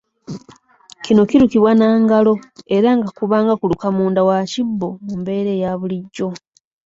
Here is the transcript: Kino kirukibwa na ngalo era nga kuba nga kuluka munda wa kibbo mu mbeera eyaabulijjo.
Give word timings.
Kino 1.03 1.21
kirukibwa 1.29 1.71
na 1.79 1.87
ngalo 2.03 2.33
era 2.77 2.89
nga 2.97 3.09
kuba 3.17 3.37
nga 3.43 3.53
kuluka 3.59 3.87
munda 3.95 4.21
wa 4.27 4.37
kibbo 4.51 4.87
mu 5.05 5.13
mbeera 5.19 5.49
eyaabulijjo. 5.55 6.27